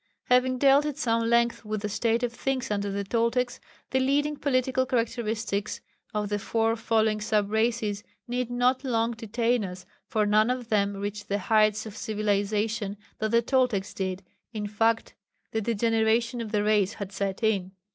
Having 0.31 0.57
dealt 0.57 0.83
at 0.87 0.97
some 0.97 1.29
length 1.29 1.63
with 1.63 1.81
the 1.83 1.87
state 1.87 2.23
of 2.23 2.33
things 2.33 2.71
under 2.71 2.89
the 2.89 3.03
Toltecs, 3.03 3.59
the 3.91 3.99
leading 3.99 4.35
political 4.35 4.83
characteristics 4.87 5.79
of 6.11 6.29
the 6.29 6.39
four 6.39 6.75
following 6.75 7.21
sub 7.21 7.51
races 7.51 8.03
need 8.27 8.49
not 8.49 8.83
long 8.83 9.11
detain 9.11 9.63
us, 9.63 9.85
for 10.07 10.25
none 10.25 10.49
of 10.49 10.69
them 10.69 10.97
reached 10.97 11.27
the 11.29 11.37
heights 11.37 11.85
of 11.85 11.95
civilization 11.95 12.97
that 13.19 13.29
the 13.29 13.43
Toltecs 13.43 13.93
did 13.93 14.23
in 14.51 14.65
fact 14.65 15.13
the 15.51 15.61
degeneration 15.61 16.41
of 16.41 16.51
the 16.51 16.63
race 16.63 16.95
had 16.95 17.11
set 17.11 17.43
in. 17.43 17.71